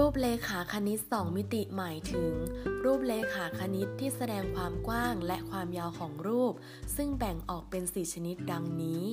[0.00, 2.32] รูปเลขาคณิต 2 มิติหมายถึง
[2.84, 6.52] รูปเลขาคณิตที่แสดงความกว้างและความยาวของรูป
[6.96, 9.08] ซึ่งแบ่งออกเป็น 4 ชนิดดังนี้